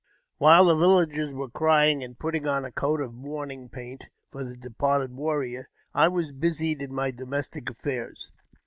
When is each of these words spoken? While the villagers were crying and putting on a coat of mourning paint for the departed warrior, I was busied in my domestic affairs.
While 0.39 0.65
the 0.65 0.73
villagers 0.75 1.31
were 1.31 1.51
crying 1.51 2.03
and 2.03 2.17
putting 2.17 2.47
on 2.47 2.65
a 2.65 2.71
coat 2.71 3.01
of 3.01 3.13
mourning 3.13 3.69
paint 3.69 4.05
for 4.31 4.43
the 4.43 4.57
departed 4.57 5.11
warrior, 5.13 5.69
I 5.93 6.07
was 6.07 6.31
busied 6.31 6.81
in 6.81 6.91
my 6.91 7.11
domestic 7.11 7.69
affairs. 7.69 8.31